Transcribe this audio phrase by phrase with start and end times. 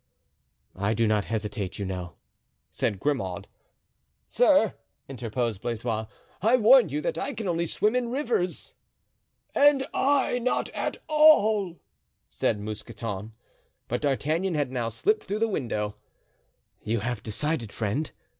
[0.75, 2.13] "I do not hesitate, you know,"
[2.71, 3.47] said Grimaud.
[4.29, 4.73] "Sir,"
[5.07, 6.07] interposed Blaisois,
[6.41, 8.73] "I warn you that I can only swim in rivers."
[9.53, 11.77] "And I not at all,"
[12.27, 13.33] said Mousqueton.
[13.87, 15.93] But D'Artagnan had now slipped through the window.
[16.81, 18.09] "You have decided, friend?"